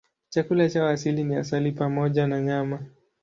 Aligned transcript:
Chakula 0.29 0.69
chao 0.69 0.87
asili 0.87 1.23
ni 1.23 1.35
asali 1.35 1.71
pamoja 1.71 2.27
na 2.27 2.41
nyama. 2.41 2.85